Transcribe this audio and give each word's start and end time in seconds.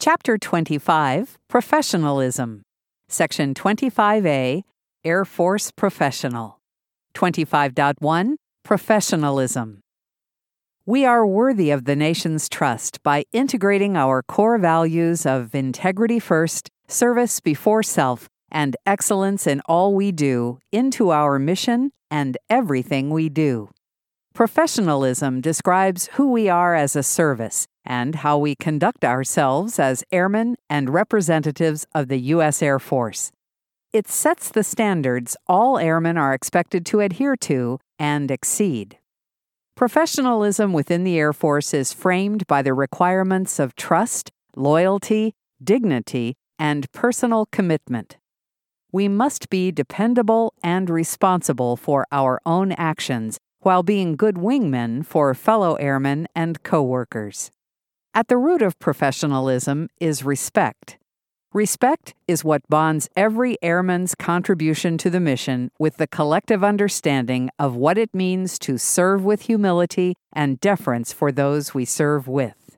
Chapter 0.00 0.38
25 0.38 1.38
Professionalism. 1.46 2.62
Section 3.10 3.52
25A 3.52 4.62
Air 5.04 5.24
Force 5.26 5.70
Professional. 5.72 6.58
25.1 7.14 8.36
Professionalism. 8.64 9.80
We 10.86 11.04
are 11.04 11.26
worthy 11.26 11.70
of 11.70 11.84
the 11.84 11.96
nation's 11.96 12.48
trust 12.48 13.02
by 13.02 13.24
integrating 13.34 13.94
our 13.94 14.22
core 14.22 14.56
values 14.56 15.26
of 15.26 15.54
integrity 15.54 16.18
first, 16.18 16.70
service 16.88 17.38
before 17.40 17.82
self, 17.82 18.26
and 18.50 18.78
excellence 18.86 19.46
in 19.46 19.60
all 19.66 19.94
we 19.94 20.12
do 20.12 20.60
into 20.72 21.10
our 21.10 21.38
mission 21.38 21.90
and 22.10 22.38
everything 22.48 23.10
we 23.10 23.28
do. 23.28 23.68
Professionalism 24.40 25.42
describes 25.42 26.08
who 26.14 26.32
we 26.32 26.48
are 26.48 26.74
as 26.74 26.96
a 26.96 27.02
service 27.02 27.66
and 27.84 28.14
how 28.14 28.38
we 28.38 28.54
conduct 28.54 29.04
ourselves 29.04 29.78
as 29.78 30.02
airmen 30.10 30.56
and 30.70 30.88
representatives 30.88 31.86
of 31.94 32.08
the 32.08 32.16
U.S. 32.32 32.62
Air 32.62 32.78
Force. 32.78 33.32
It 33.92 34.08
sets 34.08 34.48
the 34.48 34.64
standards 34.64 35.36
all 35.46 35.76
airmen 35.76 36.16
are 36.16 36.32
expected 36.32 36.86
to 36.86 37.00
adhere 37.00 37.36
to 37.36 37.80
and 37.98 38.30
exceed. 38.30 38.96
Professionalism 39.76 40.72
within 40.72 41.04
the 41.04 41.18
Air 41.18 41.34
Force 41.34 41.74
is 41.74 41.92
framed 41.92 42.46
by 42.46 42.62
the 42.62 42.72
requirements 42.72 43.58
of 43.58 43.76
trust, 43.76 44.30
loyalty, 44.56 45.34
dignity, 45.62 46.34
and 46.58 46.90
personal 46.92 47.44
commitment. 47.52 48.16
We 48.90 49.06
must 49.06 49.50
be 49.50 49.70
dependable 49.70 50.54
and 50.62 50.88
responsible 50.88 51.76
for 51.76 52.06
our 52.10 52.40
own 52.46 52.72
actions 52.72 53.38
while 53.60 53.82
being 53.82 54.16
good 54.16 54.36
wingmen 54.36 55.04
for 55.04 55.32
fellow 55.34 55.74
airmen 55.74 56.26
and 56.34 56.62
coworkers. 56.62 57.50
At 58.12 58.28
the 58.28 58.36
root 58.36 58.62
of 58.62 58.78
professionalism 58.78 59.88
is 60.00 60.24
respect. 60.24 60.98
Respect 61.52 62.14
is 62.28 62.44
what 62.44 62.68
bonds 62.68 63.08
every 63.16 63.56
airman's 63.60 64.14
contribution 64.14 64.96
to 64.98 65.10
the 65.10 65.18
mission 65.18 65.70
with 65.80 65.96
the 65.96 66.06
collective 66.06 66.62
understanding 66.62 67.50
of 67.58 67.74
what 67.74 67.98
it 67.98 68.14
means 68.14 68.56
to 68.60 68.78
serve 68.78 69.24
with 69.24 69.42
humility 69.42 70.14
and 70.32 70.60
deference 70.60 71.12
for 71.12 71.32
those 71.32 71.74
we 71.74 71.84
serve 71.84 72.28
with. 72.28 72.76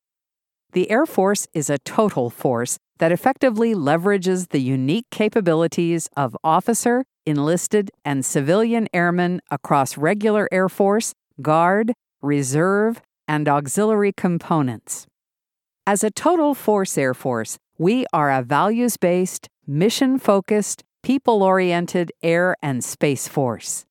The 0.73 0.91
Air 0.91 1.05
Force 1.05 1.47
is 1.53 1.69
a 1.69 1.78
total 1.81 2.31
force 2.31 2.78
that 2.99 3.12
effectively 3.12 3.75
leverages 3.75 4.49
the 4.49 4.61
unique 4.61 5.05
capabilities 5.11 6.09
of 6.17 6.34
officer, 6.43 7.05
enlisted, 7.27 7.91
and 8.05 8.25
civilian 8.25 8.89
airmen 8.92 9.41
across 9.51 9.97
regular 9.97 10.48
Air 10.51 10.69
Force, 10.69 11.15
Guard, 11.41 11.92
Reserve, 12.20 13.01
and 13.28 13.48
auxiliary 13.48 14.12
components. 14.12 15.06
As 15.87 16.05
a 16.05 16.11
total 16.11 16.55
force 16.55 16.97
Air 16.97 17.15
Force, 17.15 17.59
we 17.78 18.06
are 18.12 18.31
a 18.31 18.43
values 18.43 18.97
based, 18.97 19.48
mission 19.67 20.19
focused, 20.19 20.84
people 21.03 21.43
oriented 21.43 22.12
air 22.23 22.55
and 22.62 22.84
space 22.84 23.27
force. 23.27 23.84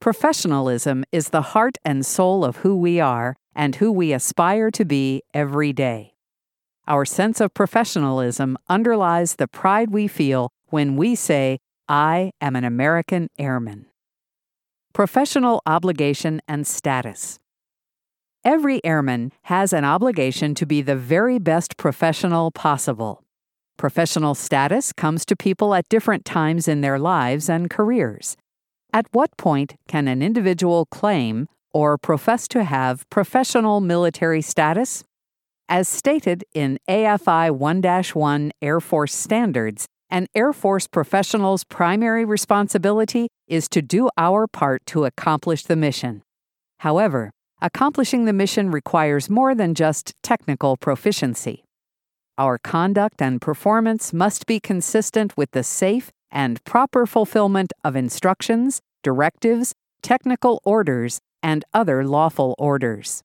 Professionalism 0.00 1.04
is 1.12 1.28
the 1.28 1.42
heart 1.42 1.78
and 1.84 2.04
soul 2.04 2.44
of 2.44 2.56
who 2.58 2.76
we 2.76 2.98
are 2.98 3.36
and 3.54 3.76
who 3.76 3.92
we 3.92 4.12
aspire 4.12 4.70
to 4.72 4.84
be 4.84 5.22
every 5.32 5.72
day. 5.72 6.14
Our 6.88 7.04
sense 7.04 7.40
of 7.40 7.54
professionalism 7.54 8.58
underlies 8.68 9.36
the 9.36 9.46
pride 9.46 9.90
we 9.92 10.08
feel 10.08 10.50
when 10.70 10.96
we 10.96 11.14
say, 11.14 11.60
I 11.88 12.32
am 12.40 12.56
an 12.56 12.64
American 12.64 13.28
airman. 13.38 13.86
Professional 14.92 15.62
obligation 15.66 16.40
and 16.46 16.66
status. 16.66 17.38
Every 18.44 18.84
airman 18.84 19.32
has 19.42 19.72
an 19.72 19.84
obligation 19.84 20.54
to 20.56 20.66
be 20.66 20.82
the 20.82 20.96
very 20.96 21.38
best 21.38 21.76
professional 21.76 22.50
possible. 22.50 23.22
Professional 23.76 24.34
status 24.34 24.92
comes 24.92 25.24
to 25.24 25.36
people 25.36 25.74
at 25.74 25.88
different 25.88 26.24
times 26.24 26.68
in 26.68 26.82
their 26.82 26.98
lives 26.98 27.48
and 27.48 27.70
careers. 27.70 28.36
At 28.92 29.06
what 29.12 29.36
point 29.36 29.76
can 29.88 30.08
an 30.08 30.22
individual 30.22 30.86
claim 30.86 31.48
or 31.72 31.96
profess 31.98 32.46
to 32.48 32.64
have 32.64 33.08
professional 33.10 33.80
military 33.80 34.42
status? 34.42 35.04
As 35.68 35.88
stated 35.88 36.44
in 36.52 36.78
AFI 36.88 37.50
1 37.50 37.82
1 38.12 38.52
Air 38.60 38.80
Force 38.80 39.14
Standards, 39.14 39.88
an 40.12 40.26
Air 40.34 40.52
Force 40.52 40.86
professional's 40.86 41.64
primary 41.64 42.26
responsibility 42.26 43.28
is 43.48 43.66
to 43.70 43.80
do 43.80 44.10
our 44.18 44.46
part 44.46 44.84
to 44.84 45.06
accomplish 45.06 45.62
the 45.62 45.74
mission. 45.74 46.20
However, 46.80 47.30
accomplishing 47.62 48.26
the 48.26 48.34
mission 48.34 48.70
requires 48.70 49.30
more 49.30 49.54
than 49.54 49.74
just 49.74 50.12
technical 50.22 50.76
proficiency. 50.76 51.64
Our 52.36 52.58
conduct 52.58 53.22
and 53.22 53.40
performance 53.40 54.12
must 54.12 54.44
be 54.44 54.60
consistent 54.60 55.34
with 55.38 55.52
the 55.52 55.64
safe 55.64 56.10
and 56.30 56.62
proper 56.64 57.06
fulfillment 57.06 57.72
of 57.82 57.96
instructions, 57.96 58.82
directives, 59.02 59.72
technical 60.02 60.60
orders, 60.62 61.20
and 61.42 61.64
other 61.72 62.04
lawful 62.04 62.54
orders. 62.58 63.22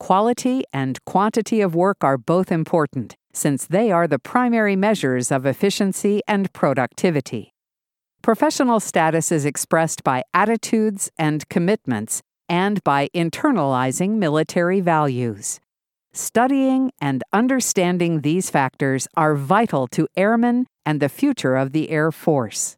Quality 0.00 0.64
and 0.72 0.98
quantity 1.04 1.60
of 1.60 1.76
work 1.76 1.98
are 2.02 2.18
both 2.18 2.50
important, 2.50 3.14
since 3.36 3.66
they 3.66 3.92
are 3.92 4.08
the 4.08 4.18
primary 4.18 4.74
measures 4.74 5.30
of 5.30 5.44
efficiency 5.44 6.22
and 6.26 6.52
productivity. 6.52 7.52
Professional 8.22 8.80
status 8.80 9.30
is 9.30 9.44
expressed 9.44 10.02
by 10.02 10.24
attitudes 10.34 11.10
and 11.18 11.48
commitments 11.48 12.22
and 12.48 12.82
by 12.82 13.08
internalizing 13.14 14.16
military 14.16 14.80
values. 14.80 15.60
Studying 16.12 16.90
and 16.98 17.22
understanding 17.32 18.22
these 18.22 18.48
factors 18.48 19.06
are 19.16 19.34
vital 19.34 19.86
to 19.88 20.08
airmen 20.16 20.66
and 20.86 20.98
the 20.98 21.10
future 21.10 21.56
of 21.56 21.72
the 21.72 21.90
Air 21.90 22.10
Force. 22.10 22.76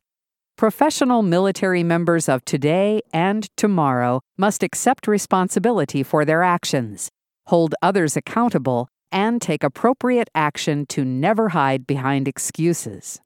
Professional 0.56 1.22
military 1.22 1.84
members 1.84 2.28
of 2.28 2.44
today 2.44 3.00
and 3.12 3.48
tomorrow 3.56 4.20
must 4.36 4.64
accept 4.64 5.06
responsibility 5.06 6.02
for 6.02 6.24
their 6.24 6.42
actions, 6.42 7.10
hold 7.46 7.76
others 7.80 8.16
accountable, 8.16 8.88
and 9.10 9.40
take 9.40 9.62
appropriate 9.62 10.28
action 10.34 10.86
to 10.86 11.04
never 11.04 11.50
hide 11.50 11.86
behind 11.86 12.28
excuses. 12.28 13.20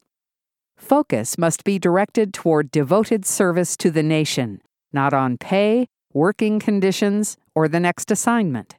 Focus 0.76 1.38
must 1.38 1.64
be 1.64 1.78
directed 1.78 2.34
toward 2.34 2.70
devoted 2.70 3.24
service 3.24 3.76
to 3.76 3.90
the 3.90 4.02
nation, 4.02 4.60
not 4.92 5.12
on 5.12 5.38
pay 5.38 5.86
working 6.12 6.60
conditions, 6.60 7.36
or 7.54 7.68
the 7.68 7.80
next 7.80 8.10
assignment. 8.10 8.76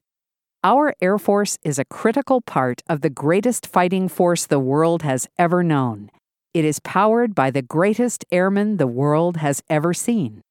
Our 0.63 0.93
Air 1.01 1.17
Force 1.17 1.57
is 1.63 1.77
a 1.77 1.85
critical 1.85 2.41
part 2.41 2.81
of 2.87 3.01
the 3.01 3.09
greatest 3.09 3.67
fighting 3.67 4.07
force 4.07 4.45
the 4.45 4.59
world 4.59 5.01
has 5.01 5.27
ever 5.37 5.63
known. 5.63 6.09
It 6.53 6.63
is 6.63 6.79
powered 6.79 7.35
by 7.35 7.51
the 7.51 7.61
greatest 7.61 8.23
airmen 8.31 8.77
the 8.77 8.87
world 8.87 9.37
has 9.37 9.61
ever 9.69 9.93
seen. 9.93 10.41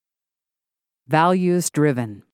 Values 1.06 1.70
driven. 1.70 2.24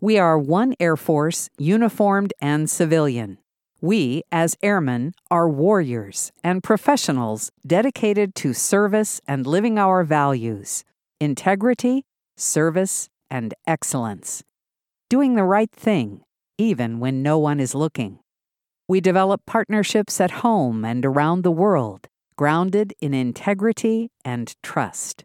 We 0.00 0.16
are 0.16 0.38
one 0.38 0.76
Air 0.78 0.96
Force, 0.96 1.50
uniformed 1.58 2.32
and 2.40 2.70
civilian. 2.70 3.38
We, 3.80 4.22
as 4.30 4.56
airmen, 4.62 5.14
are 5.28 5.48
warriors 5.48 6.30
and 6.44 6.62
professionals 6.62 7.50
dedicated 7.66 8.36
to 8.36 8.54
service 8.54 9.20
and 9.26 9.44
living 9.44 9.76
our 9.76 10.04
values 10.04 10.84
integrity, 11.20 12.04
service, 12.36 13.08
and 13.28 13.54
excellence. 13.66 14.44
Doing 15.10 15.34
the 15.34 15.42
right 15.42 15.72
thing, 15.72 16.22
even 16.58 17.00
when 17.00 17.20
no 17.20 17.40
one 17.40 17.58
is 17.58 17.74
looking. 17.74 18.20
We 18.86 19.00
develop 19.00 19.46
partnerships 19.46 20.20
at 20.20 20.42
home 20.46 20.84
and 20.84 21.04
around 21.04 21.42
the 21.42 21.50
world, 21.50 22.06
grounded 22.36 22.94
in 23.00 23.14
integrity 23.14 24.12
and 24.24 24.54
trust. 24.62 25.24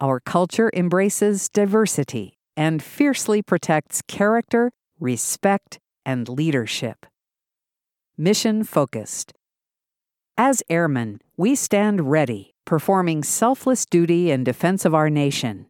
Our 0.00 0.18
culture 0.18 0.72
embraces 0.74 1.48
diversity 1.48 2.36
and 2.56 2.82
fiercely 2.82 3.42
protects 3.42 4.02
character, 4.02 4.72
respect, 5.00 5.78
and 6.04 6.28
leadership. 6.28 7.06
Mission 8.16 8.64
focused. 8.64 9.32
As 10.36 10.62
airmen, 10.68 11.20
we 11.36 11.54
stand 11.54 12.10
ready, 12.10 12.54
performing 12.64 13.22
selfless 13.22 13.84
duty 13.84 14.30
in 14.30 14.44
defense 14.44 14.84
of 14.84 14.94
our 14.94 15.10
nation. 15.10 15.66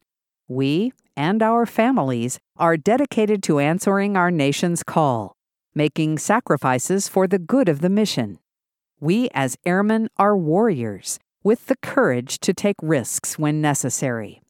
We, 0.48 0.92
and 1.16 1.42
our 1.42 1.66
families 1.66 2.38
are 2.56 2.76
dedicated 2.76 3.42
to 3.44 3.58
answering 3.58 4.16
our 4.16 4.30
nation's 4.30 4.82
call, 4.82 5.36
making 5.74 6.18
sacrifices 6.18 7.08
for 7.08 7.26
the 7.26 7.38
good 7.38 7.68
of 7.68 7.80
the 7.80 7.90
mission. 7.90 8.38
We, 9.00 9.28
as 9.34 9.56
airmen, 9.66 10.08
are 10.16 10.36
warriors 10.36 11.18
with 11.42 11.66
the 11.66 11.76
courage 11.76 12.38
to 12.40 12.54
take 12.54 12.76
risks 12.80 13.38
when 13.38 13.60
necessary. 13.60 14.42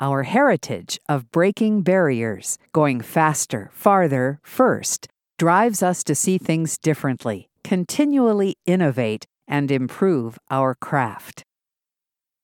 Our 0.00 0.22
heritage 0.22 1.00
of 1.08 1.32
breaking 1.32 1.82
barriers, 1.82 2.56
going 2.72 3.00
faster, 3.00 3.68
farther, 3.72 4.38
first, 4.44 5.08
drives 5.38 5.82
us 5.82 6.04
to 6.04 6.14
see 6.14 6.38
things 6.38 6.78
differently, 6.78 7.48
continually 7.64 8.56
innovate, 8.64 9.26
and 9.48 9.72
improve 9.72 10.38
our 10.50 10.76
craft. 10.76 11.42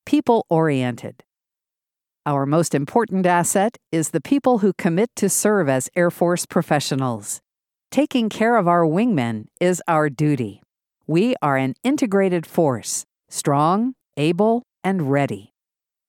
People 0.04 0.44
oriented. 0.50 1.22
Our 2.26 2.44
most 2.44 2.74
important 2.74 3.24
asset 3.24 3.76
is 3.92 4.10
the 4.10 4.20
people 4.20 4.58
who 4.58 4.72
commit 4.72 5.10
to 5.16 5.28
serve 5.28 5.68
as 5.68 5.88
Air 5.94 6.10
Force 6.10 6.46
professionals. 6.46 7.40
Taking 7.92 8.28
care 8.28 8.56
of 8.56 8.66
our 8.66 8.82
wingmen 8.82 9.46
is 9.60 9.80
our 9.86 10.10
duty. 10.10 10.60
We 11.06 11.36
are 11.40 11.56
an 11.56 11.74
integrated 11.84 12.46
force, 12.46 13.04
strong, 13.28 13.94
able, 14.16 14.64
and 14.82 15.12
ready. 15.12 15.52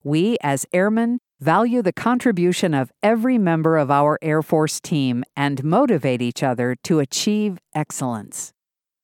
We, 0.03 0.37
as 0.41 0.65
airmen, 0.71 1.19
value 1.45 1.83
the 1.83 1.93
contribution 1.93 2.73
of 2.73 2.91
every 3.03 3.37
member 3.37 3.77
of 3.77 3.91
our 3.91 4.17
Air 4.19 4.41
Force 4.41 4.79
team 4.79 5.23
and 5.37 5.63
motivate 5.63 6.19
each 6.19 6.41
other 6.41 6.75
to 6.85 6.97
achieve 6.97 7.59
excellence. 7.75 8.51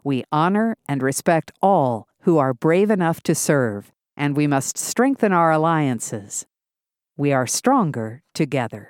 We 0.03 0.23
honor 0.31 0.75
and 0.87 1.03
respect 1.03 1.51
all 1.61 2.07
who 2.21 2.39
are 2.39 2.55
brave 2.55 2.89
enough 2.89 3.21
to 3.29 3.35
serve, 3.35 3.91
and 4.17 4.35
we 4.35 4.47
must 4.47 4.75
strengthen 4.75 5.31
our 5.31 5.51
alliances. 5.51 6.47
We 7.15 7.31
are 7.31 7.45
stronger 7.45 8.23
together. 8.33 8.89